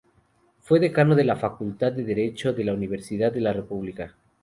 Fue 0.61 0.79
Decano 0.79 1.13
de 1.13 1.23
la 1.23 1.35
Facultad 1.35 1.91
de 1.91 2.03
Derecho 2.03 2.53
de 2.53 2.63
la 2.63 2.73
Universidad 2.73 3.31
de 3.31 3.41
la 3.41 3.53
República. 3.53 4.15